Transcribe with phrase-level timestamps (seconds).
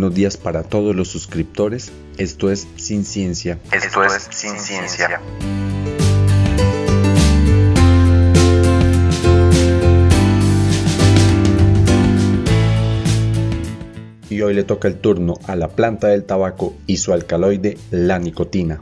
[0.00, 1.92] buenos días para todos los suscriptores.
[2.16, 3.58] Esto es Sin Ciencia.
[3.70, 5.20] Esto es Sin Ciencia.
[14.30, 18.18] Y hoy le toca el turno a la planta del tabaco y su alcaloide, la
[18.18, 18.80] nicotina.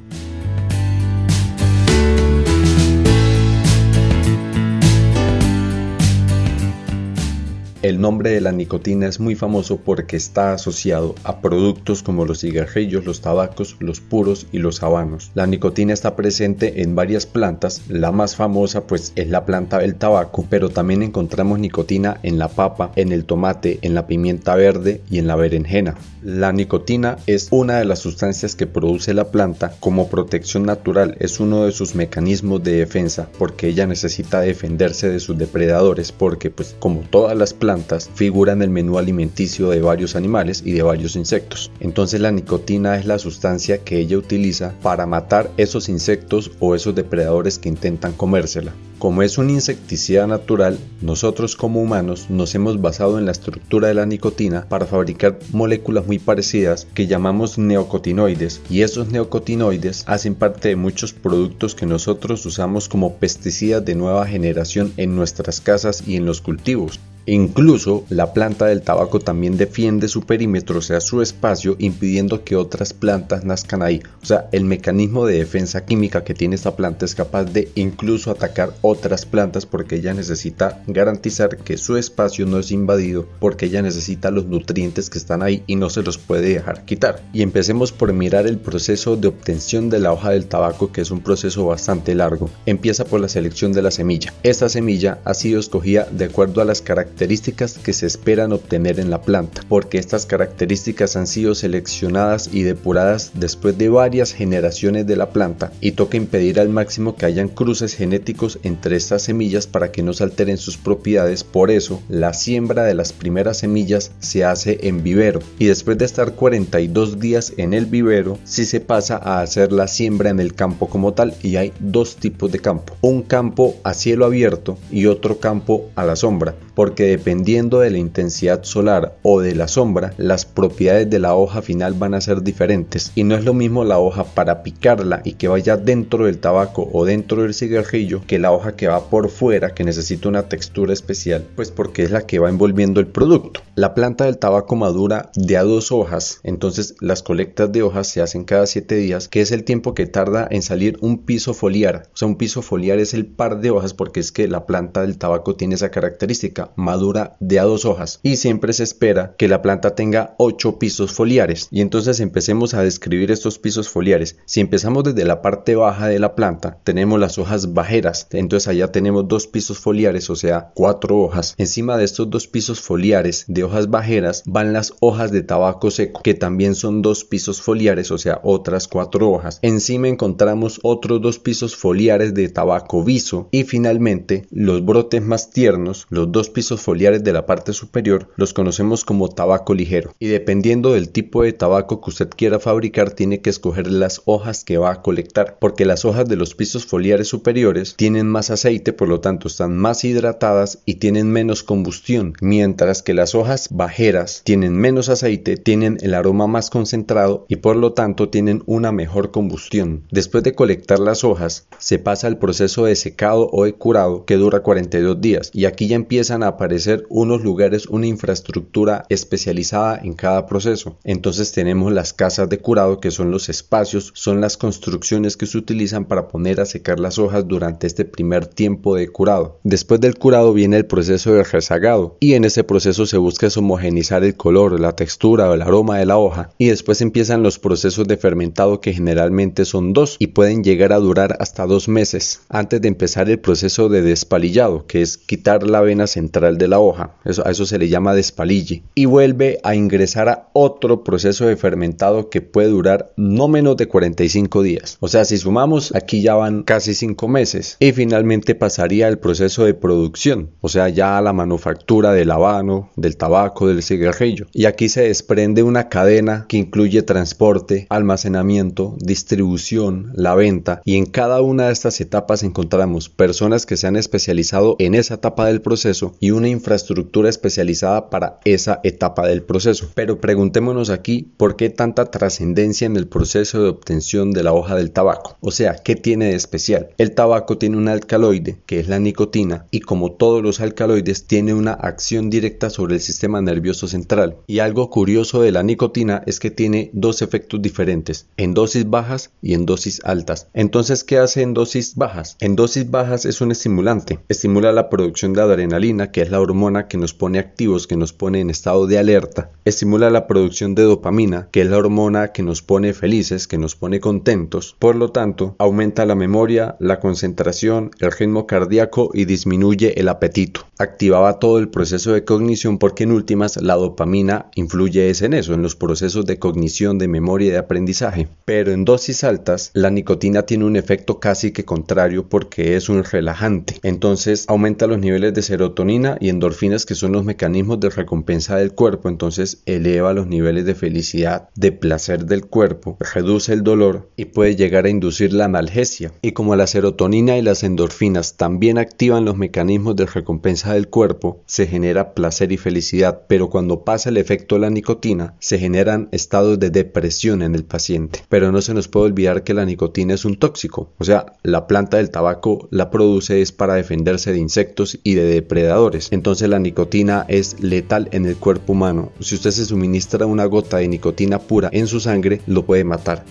[7.80, 12.40] El nombre de la nicotina es muy famoso porque está asociado a productos como los
[12.40, 15.30] cigarrillos, los tabacos, los puros y los habanos.
[15.34, 19.94] La nicotina está presente en varias plantas, la más famosa pues es la planta del
[19.94, 25.00] tabaco, pero también encontramos nicotina en la papa, en el tomate, en la pimienta verde
[25.08, 25.94] y en la berenjena.
[26.20, 31.38] La nicotina es una de las sustancias que produce la planta como protección natural, es
[31.38, 36.74] uno de sus mecanismos de defensa porque ella necesita defenderse de sus depredadores porque pues
[36.80, 40.82] como todas las plantas plantas figura en el menú alimenticio de varios animales y de
[40.82, 41.70] varios insectos.
[41.80, 46.94] Entonces la nicotina es la sustancia que ella utiliza para matar esos insectos o esos
[46.94, 48.72] depredadores que intentan comérsela.
[48.98, 53.94] Como es un insecticida natural, nosotros como humanos nos hemos basado en la estructura de
[53.94, 60.70] la nicotina para fabricar moléculas muy parecidas que llamamos neocotinoides y esos neocotinoides hacen parte
[60.70, 66.16] de muchos productos que nosotros usamos como pesticidas de nueva generación en nuestras casas y
[66.16, 66.98] en los cultivos.
[67.30, 72.56] Incluso la planta del tabaco también defiende su perímetro, o sea, su espacio, impidiendo que
[72.56, 74.00] otras plantas nazcan ahí.
[74.22, 78.30] O sea, el mecanismo de defensa química que tiene esta planta es capaz de incluso
[78.30, 83.82] atacar otras plantas porque ella necesita garantizar que su espacio no es invadido porque ella
[83.82, 87.22] necesita los nutrientes que están ahí y no se los puede dejar quitar.
[87.34, 91.10] Y empecemos por mirar el proceso de obtención de la hoja del tabaco que es
[91.10, 92.48] un proceso bastante largo.
[92.64, 94.32] Empieza por la selección de la semilla.
[94.42, 99.10] Esta semilla ha sido escogida de acuerdo a las características que se esperan obtener en
[99.10, 105.16] la planta porque estas características han sido seleccionadas y depuradas después de varias generaciones de
[105.16, 109.66] la planta y toca impedir al máximo que hayan cruces genéticos en entre estas semillas
[109.66, 111.42] para que no se alteren sus propiedades.
[111.42, 116.04] Por eso, la siembra de las primeras semillas se hace en vivero y después de
[116.04, 120.54] estar 42 días en el vivero, si se pasa a hacer la siembra en el
[120.54, 122.96] campo como tal y hay dos tipos de campo.
[123.00, 127.98] Un campo a cielo abierto y otro campo a la sombra, porque dependiendo de la
[127.98, 132.44] intensidad solar o de la sombra, las propiedades de la hoja final van a ser
[132.44, 136.38] diferentes y no es lo mismo la hoja para picarla y que vaya dentro del
[136.38, 140.48] tabaco o dentro del cigarrillo que la hoja que va por fuera que necesita una
[140.48, 143.60] textura especial, pues porque es la que va envolviendo el producto.
[143.74, 148.22] La planta del tabaco madura de a dos hojas, entonces las colectas de hojas se
[148.22, 152.04] hacen cada 7 días, que es el tiempo que tarda en salir un piso foliar.
[152.14, 155.00] O sea, un piso foliar es el par de hojas porque es que la planta
[155.00, 159.48] del tabaco tiene esa característica, madura de a dos hojas y siempre se espera que
[159.48, 161.68] la planta tenga 8 pisos foliares.
[161.70, 164.36] Y entonces empecemos a describir estos pisos foliares.
[164.46, 168.92] Si empezamos desde la parte baja de la planta, tenemos las hojas bajeras, entonces allá
[168.92, 171.54] tenemos dos pisos foliares, o sea, cuatro hojas.
[171.58, 176.22] Encima de estos dos pisos foliares de hojas bajeras van las hojas de tabaco seco,
[176.22, 179.58] que también son dos pisos foliares, o sea, otras cuatro hojas.
[179.62, 186.06] Encima encontramos otros dos pisos foliares de tabaco viso y finalmente los brotes más tiernos,
[186.10, 190.14] los dos pisos foliares de la parte superior, los conocemos como tabaco ligero.
[190.18, 194.64] Y dependiendo del tipo de tabaco que usted quiera fabricar, tiene que escoger las hojas
[194.64, 198.92] que va a colectar, porque las hojas de los pisos foliares superiores tienen más aceite,
[198.92, 204.42] por lo tanto están más hidratadas y tienen menos combustión, mientras que las hojas bajeras
[204.44, 209.30] tienen menos aceite, tienen el aroma más concentrado y por lo tanto tienen una mejor
[209.30, 210.04] combustión.
[210.10, 214.36] Después de colectar las hojas, se pasa al proceso de secado o de curado que
[214.36, 220.12] dura 42 días y aquí ya empiezan a aparecer unos lugares, una infraestructura especializada en
[220.12, 220.96] cada proceso.
[221.04, 225.58] Entonces tenemos las casas de curado que son los espacios, son las construcciones que se
[225.58, 229.58] utilizan para poner a secar las hojas durante este primer tiempo de curado.
[229.64, 234.24] Después del curado viene el proceso de rezagado y en ese proceso se busca homogenizar
[234.24, 238.06] el color, la textura o el aroma de la hoja y después empiezan los procesos
[238.06, 242.80] de fermentado que generalmente son dos y pueden llegar a durar hasta dos meses antes
[242.80, 247.16] de empezar el proceso de despalillado que es quitar la vena central de la hoja,
[247.24, 252.30] a eso se le llama despalille y vuelve a ingresar a otro proceso de fermentado
[252.30, 254.96] que puede durar no menos de 45 días.
[255.00, 259.64] O sea, si sumamos aquí ya van casi 5 meses y finalmente pasaría el proceso
[259.64, 264.46] de producción, o sea, ya la manufactura del habano, del tabaco, del cigarrillo.
[264.52, 271.06] Y aquí se desprende una cadena que incluye transporte, almacenamiento, distribución, la venta, y en
[271.06, 275.60] cada una de estas etapas encontramos personas que se han especializado en esa etapa del
[275.60, 279.90] proceso y una infraestructura especializada para esa etapa del proceso.
[279.94, 284.74] Pero preguntémonos aquí por qué tanta trascendencia en el proceso de obtención de la hoja
[284.74, 285.36] del tabaco.
[285.40, 286.90] O sea, ¿qué tiene de especial?
[286.98, 291.54] El tabaco tiene un alcaloide, que es la nicotina, y como todos los alcaloides tiene
[291.54, 294.36] una acción directa sobre el sistema nervioso central.
[294.46, 299.30] Y algo curioso de la nicotina es que tiene dos efectos diferentes, en dosis bajas
[299.42, 300.48] y en dosis altas.
[300.54, 302.36] Entonces, ¿qué hace en dosis bajas?
[302.40, 306.88] En dosis bajas es un estimulante, estimula la producción de adrenalina, que es la hormona
[306.88, 310.82] que nos pone activos, que nos pone en estado de alerta, estimula la producción de
[310.82, 315.10] dopamina, que es la hormona que nos pone felices, que nos pone contentos, por lo
[315.10, 320.66] tanto, aumenta la memoria, la concentración, el ritmo cardíaco y disminuye el apetito.
[320.78, 325.62] Activaba todo el proceso de cognición porque en últimas la dopamina influye en eso, en
[325.62, 328.28] los procesos de cognición, de memoria y de aprendizaje.
[328.44, 333.04] Pero en dosis altas, la nicotina tiene un efecto casi que contrario porque es un
[333.04, 333.76] relajante.
[333.82, 338.72] Entonces aumenta los niveles de serotonina y endorfinas que son los mecanismos de recompensa del
[338.72, 339.08] cuerpo.
[339.08, 344.56] Entonces eleva los niveles de felicidad, de placer del cuerpo, reduce el dolor y puede
[344.56, 346.12] llegar a inducir la analgesia.
[346.22, 351.42] Y como la serotonina y las endorfinas también activan los mecanismos de recompensa del cuerpo,
[351.46, 356.08] se genera placer y felicidad, pero cuando pasa el efecto de la nicotina, se generan
[356.12, 358.20] estados de depresión en el paciente.
[358.28, 361.66] Pero no se nos puede olvidar que la nicotina es un tóxico, o sea, la
[361.66, 365.87] planta del tabaco la produce es para defenderse de insectos y de depredadores.
[366.10, 369.12] Entonces la nicotina es letal en el cuerpo humano.
[369.20, 373.24] Si usted se suministra una gota de nicotina pura en su sangre, lo puede matar.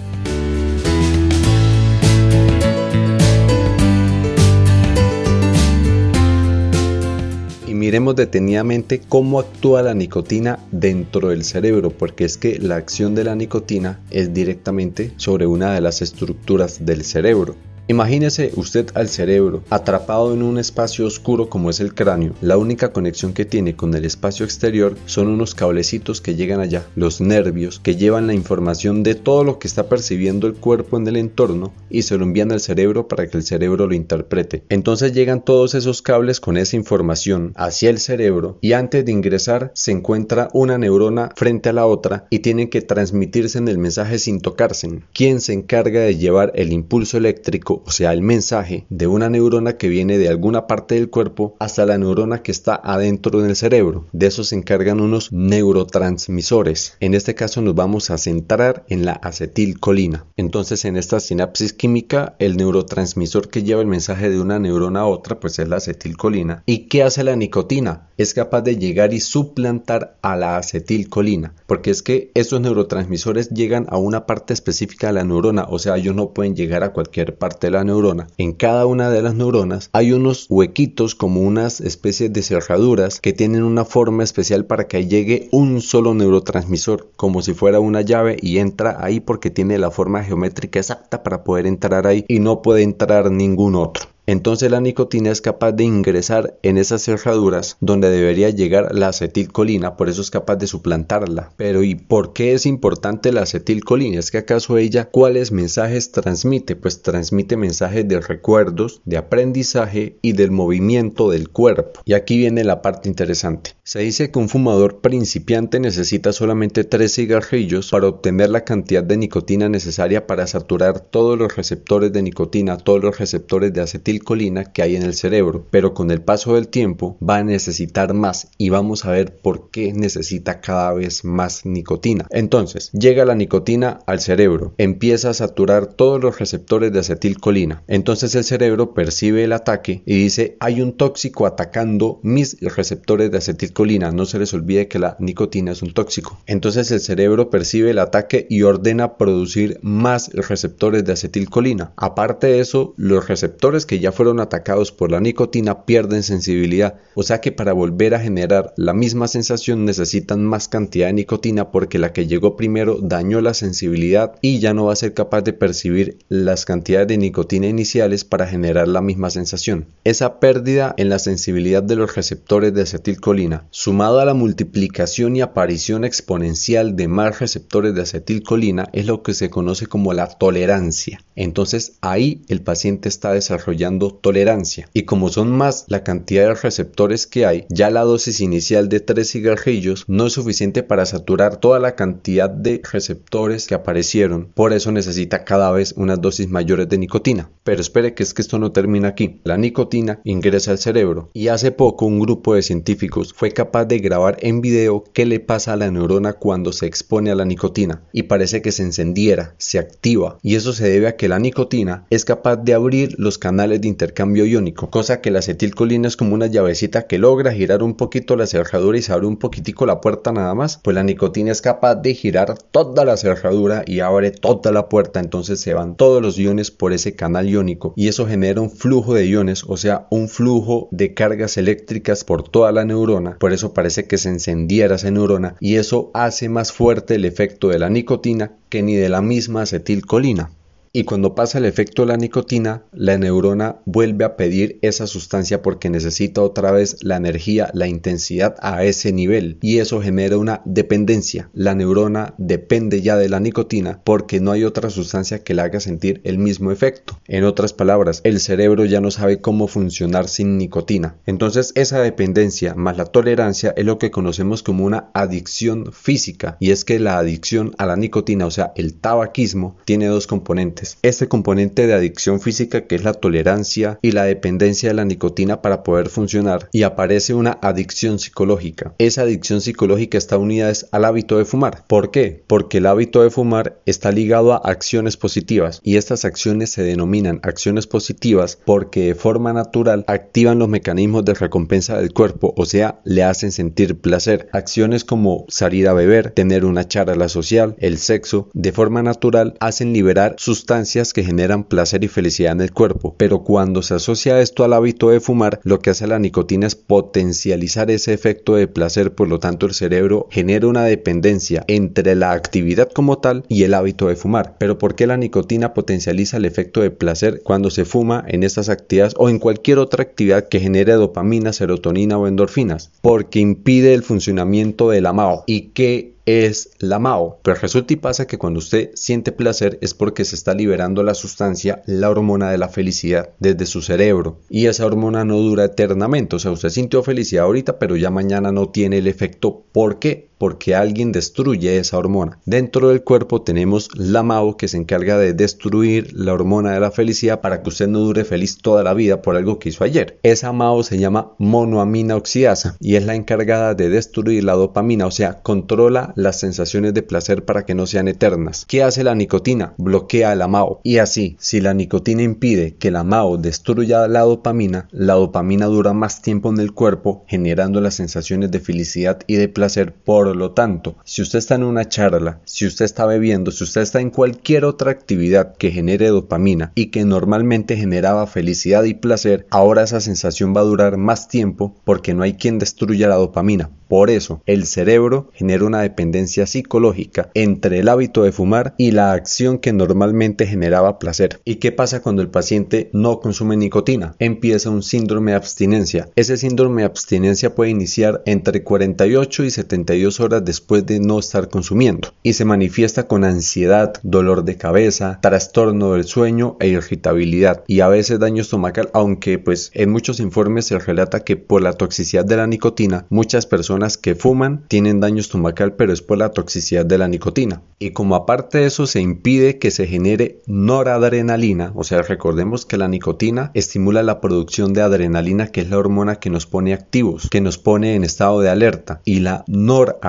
[7.88, 13.24] miremos detenidamente cómo actúa la nicotina dentro del cerebro, porque es que la acción de
[13.24, 17.56] la nicotina es directamente sobre una de las estructuras del cerebro.
[17.90, 22.34] Imagínese usted al cerebro atrapado en un espacio oscuro como es el cráneo.
[22.42, 26.86] La única conexión que tiene con el espacio exterior son unos cablecitos que llegan allá,
[26.98, 31.08] los nervios que llevan la información de todo lo que está percibiendo el cuerpo en
[31.08, 34.64] el entorno y se lo envían al cerebro para que el cerebro lo interprete.
[34.68, 39.72] Entonces llegan todos esos cables con esa información hacia el cerebro y antes de ingresar
[39.74, 44.20] se encuentra una neurona frente a la otra y tienen que transmitirse en el mensaje
[44.20, 44.90] sin tocarse.
[45.14, 49.78] ¿Quién se encarga de llevar el impulso eléctrico o sea, el mensaje de una neurona
[49.78, 54.06] que viene de alguna parte del cuerpo hasta la neurona que está adentro del cerebro.
[54.12, 56.96] De eso se encargan unos neurotransmisores.
[57.00, 60.26] En este caso nos vamos a centrar en la acetilcolina.
[60.38, 65.08] Entonces en esta sinapsis química el neurotransmisor que lleva el mensaje de una neurona a
[65.08, 66.64] otra pues es la acetilcolina.
[66.66, 68.10] ¿Y qué hace la nicotina?
[68.18, 73.86] Es capaz de llegar y suplantar a la acetilcolina porque es que esos neurotransmisores llegan
[73.90, 77.38] a una parte específica de la neurona, o sea, ellos no pueden llegar a cualquier
[77.38, 82.32] parte la neurona, en cada una de las neuronas hay unos huequitos como unas especies
[82.34, 87.54] de cerraduras que tienen una forma especial para que llegue un solo neurotransmisor, como si
[87.54, 92.08] fuera una llave y entra ahí porque tiene la forma geométrica exacta para poder entrar
[92.08, 96.78] ahí y no puede entrar ningún otro entonces la nicotina es capaz de ingresar en
[96.78, 101.54] esas cerraduras donde debería llegar la acetilcolina, por eso es capaz de suplantarla.
[101.56, 104.20] Pero ¿y por qué es importante la acetilcolina?
[104.20, 106.76] ¿Es que acaso ella cuáles mensajes transmite?
[106.76, 112.02] Pues transmite mensajes de recuerdos, de aprendizaje y del movimiento del cuerpo.
[112.04, 113.78] Y aquí viene la parte interesante.
[113.86, 119.16] Se dice que un fumador principiante necesita solamente tres cigarrillos para obtener la cantidad de
[119.16, 124.66] nicotina necesaria para saturar todos los receptores de nicotina, todos los receptores de acetilcolina colina
[124.66, 128.50] que hay en el cerebro, pero con el paso del tiempo va a necesitar más
[128.58, 132.28] y vamos a ver por qué necesita cada vez más nicotina.
[132.30, 137.84] Entonces, llega la nicotina al cerebro, empieza a saturar todos los receptores de acetilcolina.
[137.88, 143.38] Entonces el cerebro percibe el ataque y dice, hay un tóxico atacando mis receptores de
[143.38, 144.12] acetilcolina.
[144.12, 146.40] No se les olvide que la nicotina es un tóxico.
[146.46, 151.94] Entonces el cerebro percibe el ataque y ordena producir más receptores de acetilcolina.
[151.96, 157.24] Aparte de eso, los receptores que ya fueron atacados por la nicotina pierden sensibilidad, o
[157.24, 162.00] sea que para volver a generar la misma sensación necesitan más cantidad de nicotina porque
[162.00, 165.54] la que llegó primero dañó la sensibilidad y ya no va a ser capaz de
[165.54, 169.88] percibir las cantidades de nicotina iniciales para generar la misma sensación.
[170.04, 175.42] Esa pérdida en la sensibilidad de los receptores de acetilcolina, sumado a la multiplicación y
[175.42, 181.20] aparición exponencial de más receptores de acetilcolina, es lo que se conoce como la tolerancia.
[181.36, 184.90] Entonces ahí el paciente está desarrollando tolerancia.
[184.94, 189.00] Y como son más la cantidad de receptores que hay, ya la dosis inicial de
[189.00, 194.52] tres cigarrillos no es suficiente para saturar toda la cantidad de receptores que aparecieron.
[194.54, 197.50] Por eso necesita cada vez unas dosis mayores de nicotina.
[197.64, 199.42] Pero espere que es que esto no termina aquí.
[199.44, 204.00] La nicotina ingresa al cerebro y hace poco un grupo de científicos fue capaz de
[204.00, 208.04] grabar en video qué le pasa a la neurona cuando se expone a la nicotina
[208.12, 212.06] y parece que se encendiera, se activa y eso se debe a que la nicotina
[212.10, 216.48] es capaz de abrir los canales intercambio iónico, cosa que la acetilcolina es como una
[216.48, 220.32] llavecita que logra girar un poquito la cerradura y se abre un poquitico la puerta
[220.32, 224.72] nada más, pues la nicotina es capaz de girar toda la cerradura y abre toda
[224.72, 228.62] la puerta, entonces se van todos los iones por ese canal iónico y eso genera
[228.62, 233.38] un flujo de iones, o sea, un flujo de cargas eléctricas por toda la neurona,
[233.40, 237.70] por eso parece que se encendiera esa neurona y eso hace más fuerte el efecto
[237.70, 240.52] de la nicotina que ni de la misma acetilcolina
[240.94, 245.62] y cuando pasa el efecto de la nicotina, la neurona vuelve a pedir esa sustancia
[245.62, 250.62] porque necesita otra vez la energía, la intensidad a ese nivel y eso genera una
[250.66, 251.50] dependencia.
[251.54, 255.80] La neurona depende ya de la nicotina porque no hay otra sustancia que le haga
[255.80, 257.20] sentir el mismo efecto.
[257.28, 261.18] En otras palabras, el cerebro ya no sabe cómo funcionar sin nicotina.
[261.26, 266.72] Entonces esa dependencia más la tolerancia es lo que conocemos como una adicción física y
[266.72, 271.28] es que la adicción a la nicotina, o sea, el tabaquismo, tiene dos componentes este
[271.28, 275.84] componente de adicción física que es la tolerancia y la dependencia de la nicotina para
[275.84, 278.94] poder funcionar y aparece una adicción psicológica.
[278.98, 281.86] Esa adicción psicológica está unida al hábito de fumar.
[281.88, 282.44] ¿Por qué?
[282.48, 287.40] Porque el hábito de fumar está ligado a acciones positivas y estas acciones se denominan
[287.44, 293.00] acciones positivas porque de forma natural activan los mecanismos de recompensa del cuerpo, o sea,
[293.04, 294.50] le hacen sentir placer.
[294.52, 299.94] Acciones como salir a beber, tener una charla social, el sexo, de forma natural hacen
[299.94, 300.67] liberar sustancias
[301.14, 305.10] que generan placer y felicidad en el cuerpo, pero cuando se asocia esto al hábito
[305.10, 309.40] de fumar, lo que hace la nicotina es potencializar ese efecto de placer, por lo
[309.40, 314.18] tanto el cerebro genera una dependencia entre la actividad como tal y el hábito de
[314.18, 314.58] fumar.
[314.60, 318.68] Pero ¿por qué la nicotina potencializa el efecto de placer cuando se fuma en estas
[318.68, 322.92] actividades o en cualquier otra actividad que genere dopamina, serotonina o endorfinas?
[323.02, 327.40] Porque impide el funcionamiento del amado y que es la MAO.
[327.42, 331.14] Pero resulta y pasa que cuando usted siente placer es porque se está liberando la
[331.14, 334.38] sustancia, la hormona de la felicidad, desde su cerebro.
[334.50, 336.36] Y esa hormona no dura eternamente.
[336.36, 339.64] O sea, usted sintió felicidad ahorita, pero ya mañana no tiene el efecto.
[339.72, 340.28] ¿Por qué?
[340.38, 342.40] Porque alguien destruye esa hormona.
[342.46, 346.92] Dentro del cuerpo tenemos la MAO que se encarga de destruir la hormona de la
[346.92, 350.20] felicidad para que usted no dure feliz toda la vida por algo que hizo ayer.
[350.24, 355.12] Esa MAO se llama monoamina oxidasa y es la encargada de destruir la dopamina, o
[355.12, 358.66] sea, controla las sensaciones de placer para que no sean eternas.
[358.68, 359.74] ¿Qué hace la nicotina?
[359.78, 360.82] Bloquea la MAO.
[360.84, 365.94] Y así, si la nicotina impide que la MAO destruya la dopamina, la dopamina dura
[365.94, 370.36] más tiempo en el cuerpo, generando las sensaciones de felicidad y de placer por por
[370.36, 374.02] lo tanto, si usted está en una charla, si usted está bebiendo, si usted está
[374.02, 379.84] en cualquier otra actividad que genere dopamina y que normalmente generaba felicidad y placer, ahora
[379.84, 383.70] esa sensación va a durar más tiempo porque no hay quien destruya la dopamina.
[383.88, 389.14] Por eso, el cerebro genera una dependencia psicológica entre el hábito de fumar y la
[389.14, 391.40] acción que normalmente generaba placer.
[391.46, 394.16] ¿Y qué pasa cuando el paciente no consume nicotina?
[394.20, 396.10] Empieza un síndrome de abstinencia.
[396.18, 401.50] Ese síndrome de abstinencia puede iniciar entre 48 y 72 horas después de no estar
[401.50, 407.82] consumiendo y se manifiesta con ansiedad, dolor de cabeza, trastorno del sueño e irritabilidad y
[407.82, 412.26] a veces daño estomacal, aunque pues en muchos informes se relata que por la toxicidad
[412.26, 416.86] de la nicotina muchas personas que fuman tienen daño estomacal pero es por la toxicidad
[416.86, 417.62] de la nicotina.
[417.80, 422.78] Y como aparte de eso se impide que se genere noradrenalina, o sea, recordemos que
[422.78, 427.28] la nicotina estimula la producción de adrenalina que es la hormona que nos pone activos,
[427.30, 430.07] que nos pone en estado de alerta y la noradrenalina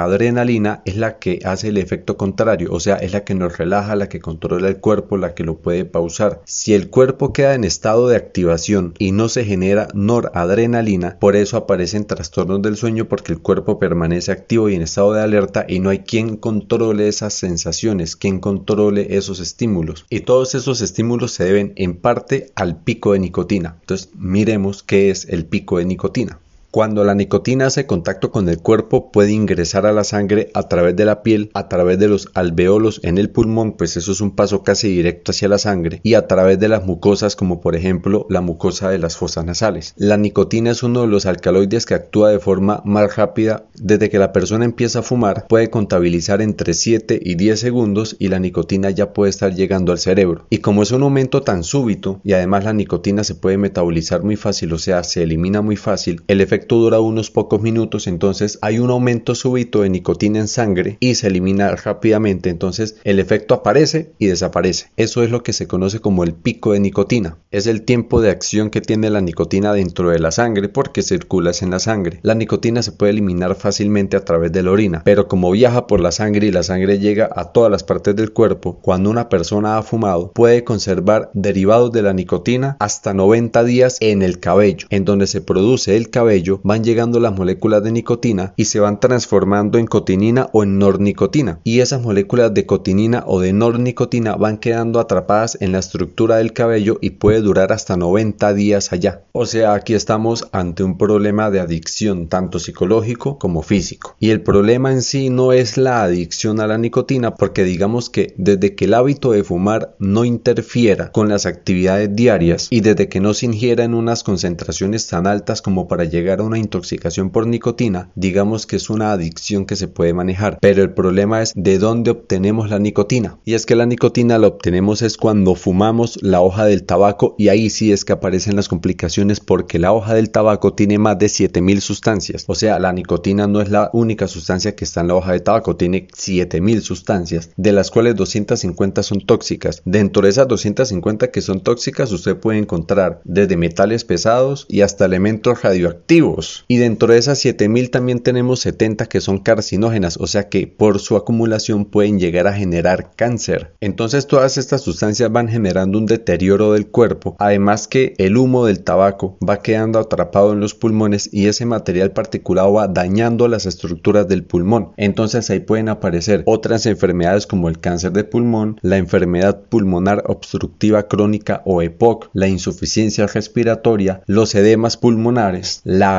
[0.84, 4.08] es la que hace el efecto contrario, o sea, es la que nos relaja, la
[4.08, 6.42] que controla el cuerpo, la que lo puede pausar.
[6.44, 11.56] Si el cuerpo queda en estado de activación y no se genera noradrenalina, por eso
[11.56, 15.80] aparecen trastornos del sueño porque el cuerpo permanece activo y en estado de alerta y
[15.80, 20.06] no hay quien controle esas sensaciones, quien controle esos estímulos.
[20.10, 23.76] Y todos esos estímulos se deben en parte al pico de nicotina.
[23.80, 26.40] Entonces miremos qué es el pico de nicotina.
[26.70, 30.94] Cuando la nicotina hace contacto con el cuerpo puede ingresar a la sangre a través
[30.96, 34.32] de la piel, a través de los alveolos en el pulmón, pues eso es un
[34.36, 38.26] paso casi directo hacia la sangre, y a través de las mucosas como por ejemplo
[38.28, 39.94] la mucosa de las fosas nasales.
[39.96, 43.64] La nicotina es uno de los alcaloides que actúa de forma más rápida.
[43.74, 48.28] Desde que la persona empieza a fumar puede contabilizar entre 7 y 10 segundos y
[48.28, 50.44] la nicotina ya puede estar llegando al cerebro.
[50.50, 54.36] Y como es un aumento tan súbito y además la nicotina se puede metabolizar muy
[54.36, 58.78] fácil, o sea, se elimina muy fácil, el efecto dura unos pocos minutos, entonces hay
[58.78, 64.12] un aumento súbito de nicotina en sangre y se elimina rápidamente, entonces el efecto aparece
[64.18, 64.90] y desaparece.
[64.96, 67.38] Eso es lo que se conoce como el pico de nicotina.
[67.50, 71.48] Es el tiempo de acción que tiene la nicotina dentro de la sangre porque circula
[71.62, 72.20] en la sangre.
[72.22, 76.00] La nicotina se puede eliminar fácilmente a través de la orina, pero como viaja por
[76.00, 79.78] la sangre y la sangre llega a todas las partes del cuerpo, cuando una persona
[79.78, 85.04] ha fumado puede conservar derivados de la nicotina hasta 90 días en el cabello, en
[85.04, 89.78] donde se produce el cabello van llegando las moléculas de nicotina y se van transformando
[89.78, 91.60] en cotinina o en nornicotina.
[91.64, 96.52] Y esas moléculas de cotinina o de nornicotina van quedando atrapadas en la estructura del
[96.52, 99.22] cabello y puede durar hasta 90 días allá.
[99.32, 104.16] O sea, aquí estamos ante un problema de adicción tanto psicológico como físico.
[104.18, 108.34] Y el problema en sí no es la adicción a la nicotina porque digamos que
[108.36, 113.20] desde que el hábito de fumar no interfiera con las actividades diarias y desde que
[113.20, 118.10] no se ingiera en unas concentraciones tan altas como para llegar una intoxicación por nicotina,
[118.14, 122.10] digamos que es una adicción que se puede manejar, pero el problema es de dónde
[122.10, 123.38] obtenemos la nicotina.
[123.44, 127.48] Y es que la nicotina la obtenemos es cuando fumamos la hoja del tabaco y
[127.48, 131.28] ahí sí es que aparecen las complicaciones porque la hoja del tabaco tiene más de
[131.28, 132.44] 7000 sustancias.
[132.46, 135.40] O sea, la nicotina no es la única sustancia que está en la hoja de
[135.40, 139.82] tabaco, tiene 7000 sustancias, de las cuales 250 son tóxicas.
[139.84, 145.04] Dentro de esas 250 que son tóxicas, usted puede encontrar desde metales pesados y hasta
[145.04, 146.27] elementos radioactivos
[146.68, 150.98] y dentro de esas 7000 también tenemos 70 que son carcinógenas, o sea que por
[150.98, 153.74] su acumulación pueden llegar a generar cáncer.
[153.80, 158.82] Entonces todas estas sustancias van generando un deterioro del cuerpo, además que el humo del
[158.82, 164.28] tabaco va quedando atrapado en los pulmones y ese material particulado va dañando las estructuras
[164.28, 164.92] del pulmón.
[164.96, 171.08] Entonces ahí pueden aparecer otras enfermedades como el cáncer de pulmón, la enfermedad pulmonar obstructiva
[171.08, 176.17] crónica o EPOC, la insuficiencia respiratoria, los edemas pulmonares, la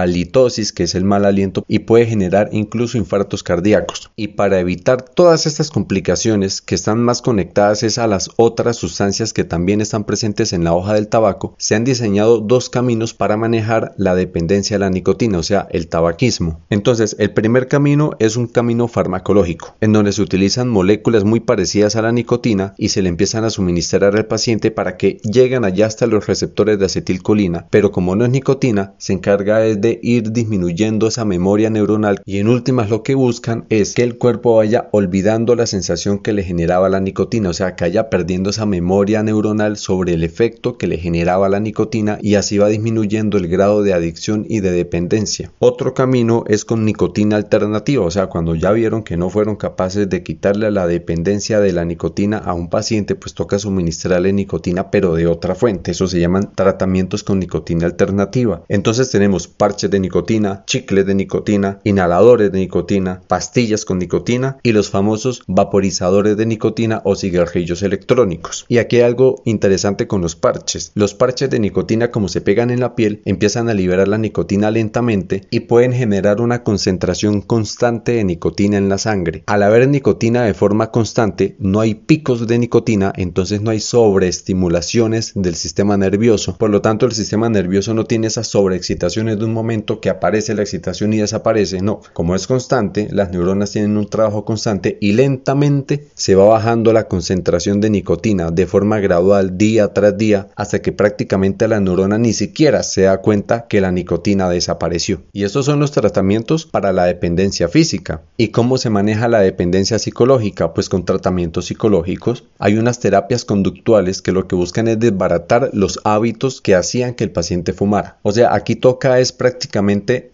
[0.73, 4.11] que es el mal aliento, y puede generar incluso infartos cardíacos.
[4.15, 9.33] Y para evitar todas estas complicaciones que están más conectadas es a las otras sustancias
[9.33, 13.37] que también están presentes en la hoja del tabaco, se han diseñado dos caminos para
[13.37, 16.61] manejar la dependencia a la nicotina, o sea, el tabaquismo.
[16.69, 21.95] Entonces, el primer camino es un camino farmacológico, en donde se utilizan moléculas muy parecidas
[21.95, 25.85] a la nicotina y se le empiezan a suministrar al paciente para que lleguen allá
[25.85, 31.08] hasta los receptores de acetilcolina, pero como no es nicotina, se encarga de ir disminuyendo
[31.08, 35.56] esa memoria neuronal y en últimas lo que buscan es que el cuerpo vaya olvidando
[35.56, 39.78] la sensación que le generaba la nicotina, o sea, que vaya perdiendo esa memoria neuronal
[39.78, 43.93] sobre el efecto que le generaba la nicotina y así va disminuyendo el grado de
[43.93, 45.52] adicción y de dependencia.
[45.60, 50.10] Otro camino es con nicotina alternativa, o sea, cuando ya vieron que no fueron capaces
[50.10, 55.15] de quitarle la dependencia de la nicotina a un paciente, pues toca suministrarle nicotina pero
[55.15, 58.63] de otra fuente, eso se llaman tratamientos con nicotina alternativa.
[58.67, 64.71] Entonces tenemos parches de nicotina, chicles de nicotina, inhaladores de nicotina, pastillas con nicotina y
[64.71, 68.65] los famosos vaporizadores de nicotina o cigarrillos electrónicos.
[68.67, 70.91] Y aquí hay algo interesante con los parches.
[70.95, 74.71] Los parches de nicotina como se pegan en la piel empiezan a liberar la nicotina
[74.71, 79.43] lentamente y pueden generar una concentración constante de nicotina en la sangre.
[79.45, 85.31] Al haber nicotina de forma constante no hay picos de nicotina, entonces no hay sobreestimulaciones
[85.35, 86.57] del sistema nervioso.
[86.57, 89.68] Por lo tanto el sistema nervioso no tiene esas sobreexcitaciones de un momento
[90.01, 91.82] que aparece la excitación y desaparece.
[91.82, 96.91] No, como es constante, las neuronas tienen un trabajo constante y lentamente se va bajando
[96.91, 102.17] la concentración de nicotina de forma gradual día tras día hasta que prácticamente la neurona
[102.17, 105.21] ni siquiera se da cuenta que la nicotina desapareció.
[105.34, 108.23] Y estos son los tratamientos para la dependencia física.
[108.38, 110.73] ¿Y cómo se maneja la dependencia psicológica?
[110.73, 112.45] Pues con tratamientos psicológicos.
[112.58, 117.23] Hay unas terapias conductuales que lo que buscan es desbaratar los hábitos que hacían que
[117.23, 118.17] el paciente fumara.
[118.23, 119.59] O sea, aquí toca es prácticamente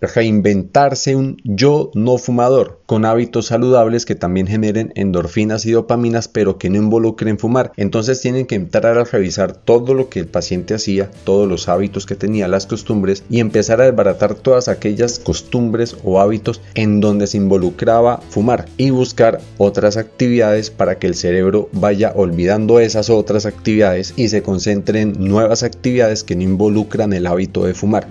[0.02, 6.58] reinventarse un yo no fumador con hábitos saludables que también generen endorfinas y dopaminas pero
[6.58, 7.72] que no involucren fumar.
[7.78, 12.06] Entonces tienen que entrar a revisar todo lo que el paciente hacía, todos los hábitos
[12.06, 17.28] que tenía, las costumbres y empezar a desbaratar todas aquellas costumbres o hábitos en donde
[17.28, 23.46] se involucraba fumar y buscar otras actividades para que el cerebro vaya olvidando esas otras
[23.46, 28.08] actividades y se concentre en nuevas actividades que no involucran el hábito de fumar.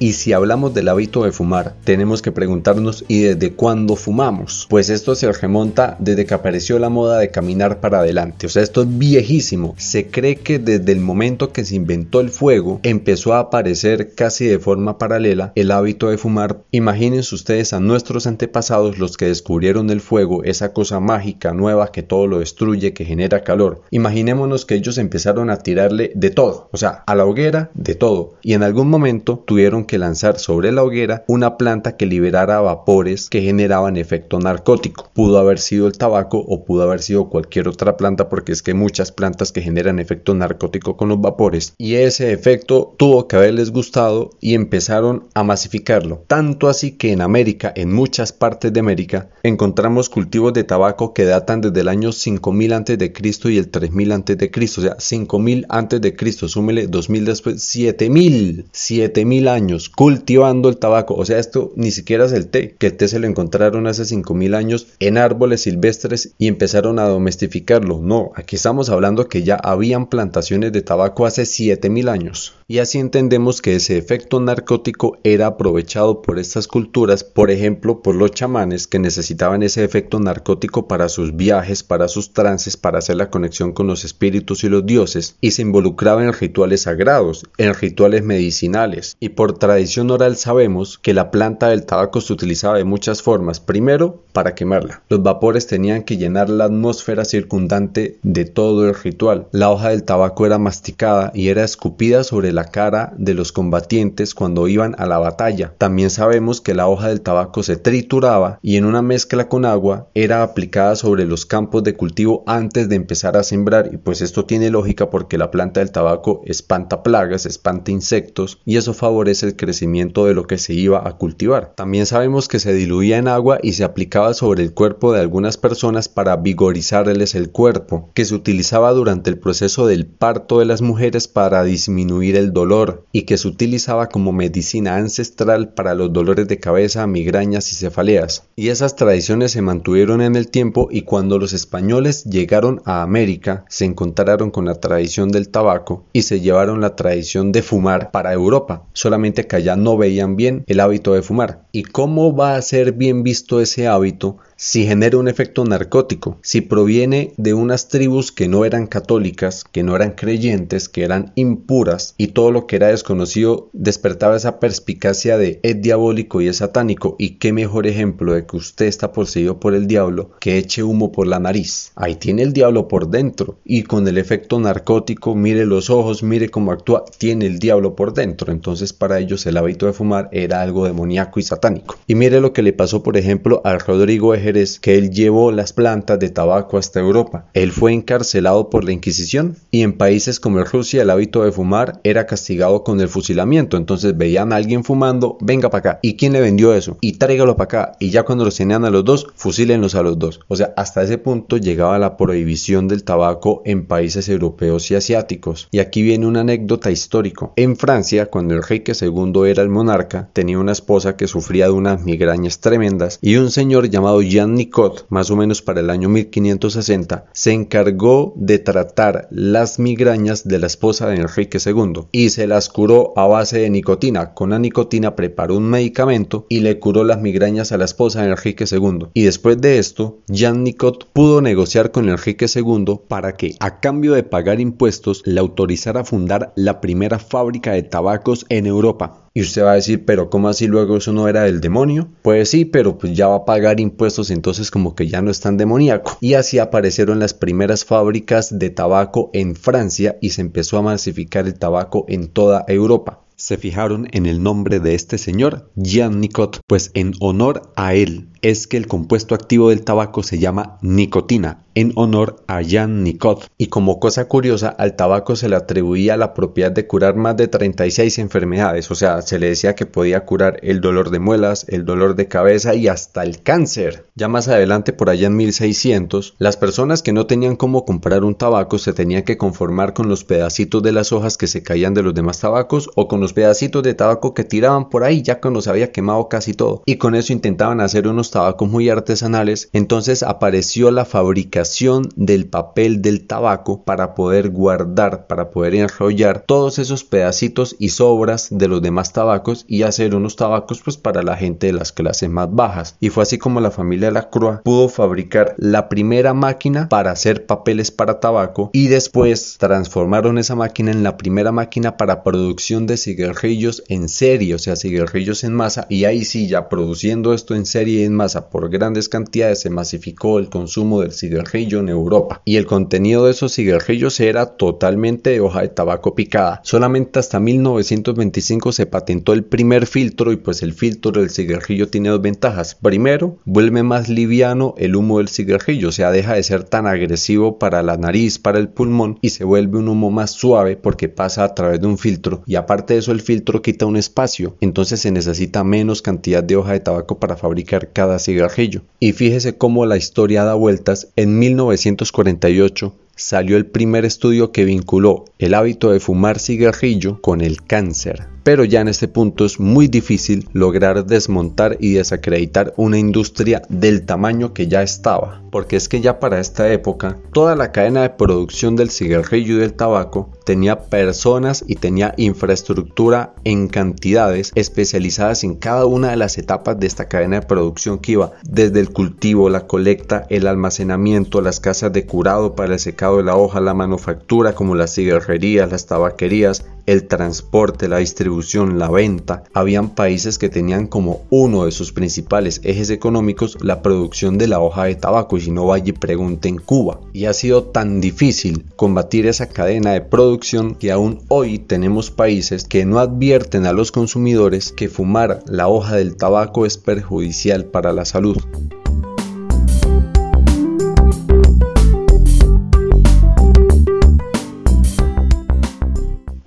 [0.00, 4.66] Y si hablamos del hábito de fumar, tenemos que preguntarnos ¿y desde cuándo fumamos?
[4.70, 8.46] Pues esto se remonta desde que apareció la moda de caminar para adelante.
[8.46, 9.74] O sea, esto es viejísimo.
[9.76, 14.46] Se cree que desde el momento que se inventó el fuego, empezó a aparecer casi
[14.46, 16.62] de forma paralela el hábito de fumar.
[16.70, 22.04] Imagínense ustedes a nuestros antepasados los que descubrieron el fuego, esa cosa mágica, nueva que
[22.04, 23.82] todo lo destruye, que genera calor.
[23.90, 28.34] Imaginémonos que ellos empezaron a tirarle de todo, o sea, a la hoguera de todo.
[28.42, 33.28] Y en algún momento tuvieron que lanzar sobre la hoguera una planta que liberara vapores
[33.28, 35.10] que generaban efecto narcótico.
[35.12, 38.70] Pudo haber sido el tabaco o pudo haber sido cualquier otra planta porque es que
[38.70, 41.74] hay muchas plantas que generan efecto narcótico con los vapores.
[41.78, 46.22] Y ese efecto tuvo que haberles gustado y empezaron a masificarlo.
[46.28, 51.24] Tanto así que en América, en muchas partes de América, encontramos cultivos de tabaco que
[51.24, 54.84] datan desde el año 5000 antes de Cristo y el 3000 antes de Cristo, o
[54.84, 61.24] sea, 5000 antes de Cristo, súmele 2000 después, 7000, 7000 años cultivando el tabaco, o
[61.24, 64.54] sea, esto ni siquiera es el té, que el té se lo encontraron hace 5000
[64.54, 68.00] años en árboles silvestres y empezaron a domestificarlo.
[68.02, 72.54] No, aquí estamos hablando que ya habían plantaciones de tabaco hace 7000 años.
[72.70, 78.14] Y así entendemos que ese efecto narcótico era aprovechado por estas culturas, por ejemplo, por
[78.14, 83.16] los chamanes que necesitaban ese efecto narcótico para sus viajes, para sus trances, para hacer
[83.16, 87.72] la conexión con los espíritus y los dioses, y se involucraban en rituales sagrados, en
[87.72, 89.16] rituales medicinales.
[89.18, 93.60] Y por tradición oral sabemos que la planta del tabaco se utilizaba de muchas formas.
[93.60, 95.02] Primero, para quemarla.
[95.10, 99.48] Los vapores tenían que llenar la atmósfera circundante de todo el ritual.
[99.52, 104.34] La hoja del tabaco era masticada y era escupida sobre la cara de los combatientes
[104.34, 105.74] cuando iban a la batalla.
[105.76, 110.06] También sabemos que la hoja del tabaco se trituraba y en una mezcla con agua
[110.14, 114.46] era aplicada sobre los campos de cultivo antes de empezar a sembrar y pues esto
[114.46, 119.56] tiene lógica porque la planta del tabaco espanta plagas, espanta insectos y eso favorece el
[119.58, 121.74] crecimiento de lo que se iba a cultivar.
[121.74, 125.58] También sabemos que se diluía en agua y se aplicaba sobre el cuerpo de algunas
[125.58, 130.80] personas para vigorizarles el cuerpo, que se utilizaba durante el proceso del parto de las
[130.80, 136.48] mujeres para disminuir el dolor y que se utilizaba como medicina ancestral para los dolores
[136.48, 138.44] de cabeza, migrañas y cefaleas.
[138.56, 143.64] Y esas tradiciones se mantuvieron en el tiempo y cuando los españoles llegaron a América
[143.68, 148.32] se encontraron con la tradición del tabaco y se llevaron la tradición de fumar para
[148.32, 151.64] Europa, solamente que allá no veían bien el hábito de fumar.
[151.78, 156.60] ¿Y cómo va a ser bien visto ese hábito si genera un efecto narcótico, si
[156.60, 162.16] proviene de unas tribus que no eran católicas, que no eran creyentes, que eran impuras
[162.18, 167.14] y todo lo que era desconocido despertaba esa perspicacia de es diabólico y es satánico
[167.20, 171.12] y qué mejor ejemplo de que usted está poseído por el diablo que eche humo
[171.12, 171.92] por la nariz.
[171.94, 176.48] Ahí tiene el diablo por dentro y con el efecto narcótico mire los ojos, mire
[176.48, 178.50] cómo actúa, tiene el diablo por dentro.
[178.50, 181.67] Entonces para ellos el hábito de fumar era algo demoníaco y satánico.
[182.06, 184.48] Y mire lo que le pasó por ejemplo al Rodrigo Eje
[184.80, 187.46] que él llevó las plantas de tabaco hasta Europa.
[187.52, 192.00] Él fue encarcelado por la Inquisición y en países como Rusia el hábito de fumar
[192.02, 193.76] era castigado con el fusilamiento.
[193.76, 195.98] Entonces veían a alguien fumando, venga para acá.
[196.02, 196.96] ¿Y quién le vendió eso?
[197.00, 197.92] Y tráigalo para acá.
[198.00, 200.40] Y ya cuando los tenían a los dos, fusílenlos a los dos.
[200.48, 205.68] O sea, hasta ese punto llegaba la prohibición del tabaco en países europeos y asiáticos.
[205.70, 207.50] Y aquí viene una anécdota histórica.
[207.56, 212.04] En Francia, cuando Enrique II era el monarca, tenía una esposa que sufría de unas
[212.04, 217.24] migrañas tremendas y un señor llamado Jean Nicot, más o menos para el año 1560,
[217.32, 222.68] se encargó de tratar las migrañas de la esposa de Enrique II y se las
[222.68, 224.34] curó a base de nicotina.
[224.34, 228.28] Con la nicotina preparó un medicamento y le curó las migrañas a la esposa de
[228.28, 229.08] Enrique II.
[229.14, 234.12] Y después de esto, Jean Nicot pudo negociar con Enrique II para que, a cambio
[234.12, 239.24] de pagar impuestos, le autorizara a fundar la primera fábrica de tabacos en Europa.
[239.38, 242.08] Y usted va a decir, pero ¿cómo así luego eso no era del demonio?
[242.22, 245.40] Pues sí, pero pues ya va a pagar impuestos, entonces como que ya no es
[245.40, 246.16] tan demoníaco.
[246.20, 251.46] Y así aparecieron las primeras fábricas de tabaco en Francia y se empezó a masificar
[251.46, 256.58] el tabaco en toda Europa se fijaron en el nombre de este señor, Jean Nicot,
[256.66, 261.64] pues en honor a él es que el compuesto activo del tabaco se llama nicotina,
[261.74, 263.46] en honor a Jean Nicot.
[263.56, 267.48] Y como cosa curiosa, al tabaco se le atribuía la propiedad de curar más de
[267.48, 271.84] 36 enfermedades, o sea, se le decía que podía curar el dolor de muelas, el
[271.84, 274.06] dolor de cabeza y hasta el cáncer.
[274.14, 278.34] Ya más adelante, por allá en 1600, las personas que no tenían cómo comprar un
[278.34, 282.02] tabaco se tenían que conformar con los pedacitos de las hojas que se caían de
[282.02, 285.60] los demás tabacos o con los pedacitos de tabaco que tiraban por ahí ya cuando
[285.60, 286.82] se había quemado casi todo.
[286.86, 293.02] Y con eso intentaban hacer unos tabacos muy artesanales, entonces apareció la fabricación del papel
[293.02, 298.82] del tabaco para poder guardar, para poder enrollar todos esos pedacitos y sobras de los
[298.82, 302.96] demás tabacos y hacer unos tabacos pues para la gente de las clases más bajas.
[303.00, 307.90] Y fue así como la familia Lacroix pudo fabricar la primera máquina para hacer papeles
[307.90, 313.82] para tabaco y después transformaron esa máquina en la primera máquina para producción de cigarrillos
[313.88, 318.04] en serie, o sea, cigarrillos en masa y ahí sí ya produciendo esto en serie
[318.04, 322.66] en masa por grandes cantidades se masificó el consumo del cigarrillo en Europa y el
[322.66, 326.60] contenido de esos cigarrillos era totalmente de hoja de tabaco picada.
[326.64, 332.08] Solamente hasta 1925 se patentó el primer filtro y pues el filtro del cigarrillo tiene
[332.08, 332.74] dos ventajas.
[332.74, 337.58] Primero, vuelve más liviano el humo del cigarrillo, o sea, deja de ser tan agresivo
[337.58, 341.44] para la nariz, para el pulmón y se vuelve un humo más suave porque pasa
[341.44, 345.00] a través de un filtro y aparte de eso el filtro quita un espacio, entonces
[345.00, 348.82] se necesita menos cantidad de hoja de tabaco para fabricar cada cigarrillo.
[349.00, 351.08] Y fíjese cómo la historia da vueltas.
[351.16, 357.62] En 1948 salió el primer estudio que vinculó el hábito de fumar cigarrillo con el
[357.64, 363.60] cáncer pero ya en este punto es muy difícil lograr desmontar y desacreditar una industria
[363.68, 368.00] del tamaño que ya estaba, porque es que ya para esta época toda la cadena
[368.00, 375.44] de producción del cigarrillo y del tabaco tenía personas y tenía infraestructura en cantidades especializadas
[375.44, 378.88] en cada una de las etapas de esta cadena de producción que iba desde el
[378.88, 383.60] cultivo, la colecta, el almacenamiento, las casas de curado para el secado de la hoja,
[383.60, 388.37] la manufactura como las cigarrerías, las tabaquerías, el transporte, la distribución,
[388.78, 389.44] la venta.
[389.52, 394.60] Habían países que tenían como uno de sus principales ejes económicos la producción de la
[394.60, 397.00] hoja de tabaco y si no vaya y pregunte en Cuba.
[397.12, 402.64] Y ha sido tan difícil combatir esa cadena de producción que aún hoy tenemos países
[402.64, 407.92] que no advierten a los consumidores que fumar la hoja del tabaco es perjudicial para
[407.92, 408.36] la salud.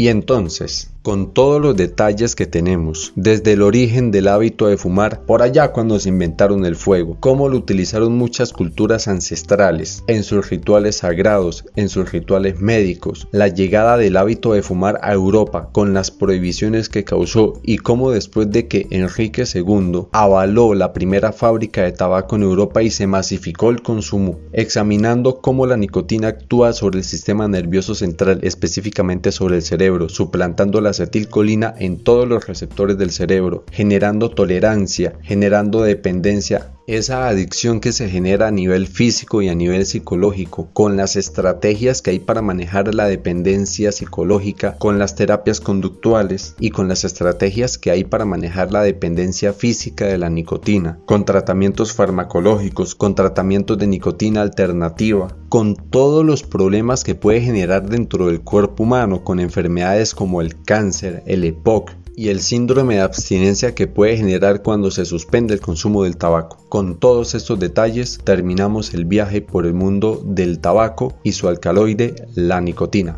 [0.02, 5.22] Y entonces, con todos los detalles que tenemos, desde el origen del hábito de fumar,
[5.26, 10.50] por allá cuando se inventaron el fuego, cómo lo utilizaron muchas culturas ancestrales, en sus
[10.50, 15.94] rituales sagrados, en sus rituales médicos, la llegada del hábito de fumar a Europa con
[15.94, 21.84] las prohibiciones que causó y cómo después de que Enrique II avaló la primera fábrica
[21.84, 27.00] de tabaco en Europa y se masificó el consumo, examinando cómo la nicotina actúa sobre
[27.00, 32.98] el sistema nervioso central, específicamente sobre el cerebro, suplantando la acetilcolina en todos los receptores
[32.98, 39.50] del cerebro, generando tolerancia, generando dependencia esa adicción que se genera a nivel físico y
[39.50, 45.16] a nivel psicológico, con las estrategias que hay para manejar la dependencia psicológica, con las
[45.16, 50.30] terapias conductuales y con las estrategias que hay para manejar la dependencia física de la
[50.30, 57.42] nicotina, con tratamientos farmacológicos, con tratamientos de nicotina alternativa, con todos los problemas que puede
[57.42, 62.96] generar dentro del cuerpo humano, con enfermedades como el cáncer, el EPOC, y el síndrome
[62.96, 66.58] de abstinencia que puede generar cuando se suspende el consumo del tabaco.
[66.70, 72.28] Con todos estos detalles terminamos el viaje por el mundo del tabaco y su alcaloide,
[72.36, 73.18] la nicotina.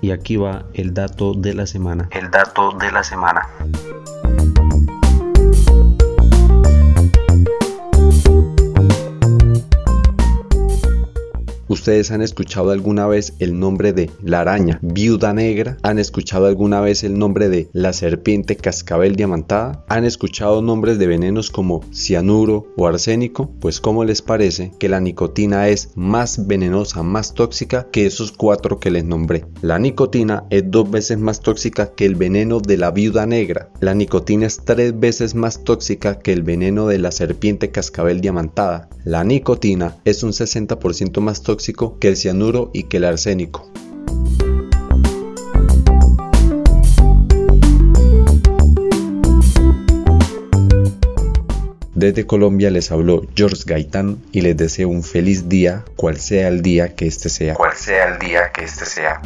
[0.00, 2.08] Y aquí va el dato de la semana.
[2.12, 3.48] El dato de la semana.
[11.76, 15.76] ¿Ustedes han escuchado alguna vez el nombre de la araña viuda negra?
[15.82, 19.84] ¿Han escuchado alguna vez el nombre de la serpiente cascabel diamantada?
[19.88, 23.50] ¿Han escuchado nombres de venenos como cianuro o arsénico?
[23.60, 28.80] Pues ¿cómo les parece que la nicotina es más venenosa, más tóxica que esos cuatro
[28.80, 29.44] que les nombré?
[29.60, 33.68] La nicotina es dos veces más tóxica que el veneno de la viuda negra.
[33.80, 38.88] La nicotina es tres veces más tóxica que el veneno de la serpiente cascabel diamantada.
[39.04, 41.65] La nicotina es un 60% más tóxica
[41.98, 43.68] que el cianuro y que el arsénico.
[51.94, 56.62] Desde Colombia les habló George Gaitán y les deseo un feliz día, cual sea el
[56.62, 57.54] día que este sea.
[57.54, 59.20] Cual sea el día que este sea.